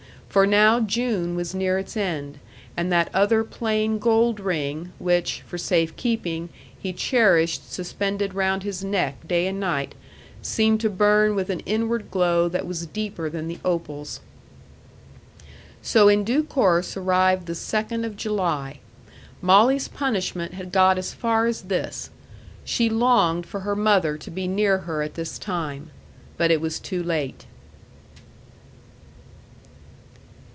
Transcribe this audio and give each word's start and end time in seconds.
For 0.31 0.47
now 0.47 0.79
June 0.79 1.35
was 1.35 1.53
near 1.53 1.77
its 1.77 1.97
end; 1.97 2.39
and 2.77 2.89
that 2.89 3.09
other 3.13 3.43
plain 3.43 3.99
gold 3.99 4.39
ring, 4.39 4.93
which, 4.97 5.41
for 5.41 5.57
safe 5.57 5.93
keeping, 5.97 6.47
he 6.81 6.93
cherished 6.93 7.69
suspended 7.73 8.33
round 8.33 8.63
his 8.63 8.81
neck 8.81 9.27
day 9.27 9.45
and 9.45 9.59
night, 9.59 9.93
seemed 10.41 10.79
to 10.79 10.89
burn 10.89 11.35
with 11.35 11.49
an 11.49 11.59
inward 11.65 12.09
glow 12.11 12.47
that 12.47 12.65
was 12.65 12.85
deeper 12.85 13.29
than 13.29 13.49
the 13.49 13.59
opal's. 13.65 14.21
So 15.81 16.07
in 16.07 16.23
due 16.23 16.43
course 16.45 16.95
arrived 16.95 17.45
the 17.45 17.53
second 17.53 18.05
of 18.05 18.15
July. 18.15 18.79
Molly's 19.41 19.89
punishment 19.89 20.53
had 20.53 20.71
got 20.71 20.97
as 20.97 21.13
far 21.13 21.45
as 21.45 21.63
this: 21.63 22.09
she 22.63 22.89
longed 22.89 23.45
for 23.45 23.59
her 23.59 23.75
mother 23.75 24.15
to 24.19 24.31
be 24.31 24.47
near 24.47 24.77
her 24.77 25.01
at 25.01 25.15
this 25.15 25.37
time; 25.37 25.91
but 26.37 26.51
it 26.51 26.61
was 26.61 26.79
too 26.79 27.03
late. 27.03 27.47